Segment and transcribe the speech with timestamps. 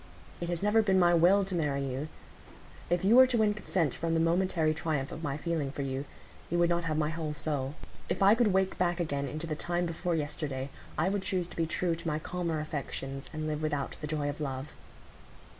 [0.39, 2.07] It has never been my will to marry you;
[2.89, 6.05] if you were to win consent from the momentary triumph of my feeling for you,
[6.49, 7.75] you would not have my whole soul.
[8.09, 11.55] If I could wake back again into the time before yesterday, I would choose to
[11.55, 14.73] be true to my calmer affections, and live without the joy of love."